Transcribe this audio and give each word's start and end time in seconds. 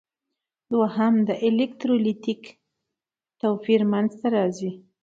دوهم 0.71 1.13
د 1.27 1.29
الکترولیتیک 1.47 2.41
توپیر 3.39 3.81
منځ 3.91 4.11
ته 4.19 4.27
راځي. 4.35 4.71